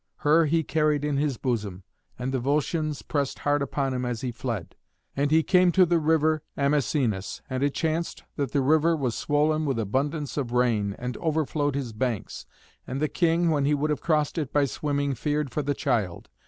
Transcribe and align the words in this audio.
Her 0.15 0.47
he 0.47 0.63
carried 0.63 1.05
in 1.05 1.17
his 1.17 1.37
bosom, 1.37 1.83
and 2.17 2.31
the 2.33 2.39
Volscians 2.39 3.03
pressed 3.03 3.37
hard 3.37 3.61
upon 3.61 3.93
him 3.93 4.03
as 4.03 4.21
he 4.21 4.31
fled. 4.31 4.73
And 5.15 5.29
he 5.29 5.43
came 5.43 5.71
to 5.73 5.85
the 5.85 5.99
river 5.99 6.41
Amasenus, 6.57 7.43
and 7.51 7.61
it 7.61 7.75
chanced 7.75 8.23
that 8.35 8.51
the 8.51 8.61
river 8.63 8.95
was 8.95 9.13
swollen 9.13 9.63
with 9.63 9.77
abundance 9.77 10.37
of 10.37 10.53
rain, 10.53 10.95
and 10.97 11.17
overflowed 11.17 11.75
his 11.75 11.93
banks. 11.93 12.47
And 12.87 12.99
the 12.99 13.07
king, 13.09 13.51
when 13.51 13.65
he 13.65 13.75
would 13.75 13.91
have 13.91 14.01
crossed 14.01 14.39
it 14.39 14.51
by 14.51 14.65
swimming, 14.65 15.13
feared 15.13 15.51
for 15.51 15.61
the 15.61 15.75
child. 15.75 16.29